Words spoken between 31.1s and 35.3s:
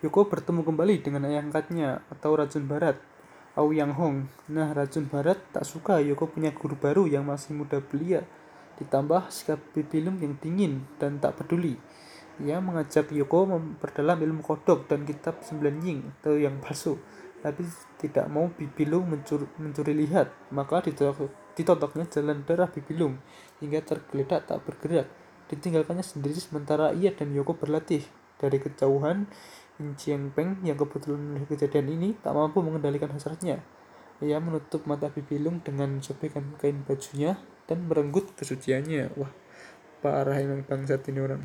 melihat kejadian ini tak mampu mengendalikan hasratnya. Ia menutup mata